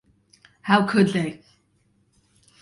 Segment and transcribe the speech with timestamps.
[0.63, 1.43] How could they?